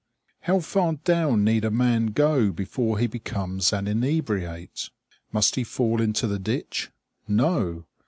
[0.39, 4.89] How far down need a man go before he becomes an inebriate?
[5.31, 6.89] Must he fall into the ditch?
[7.27, 7.85] No!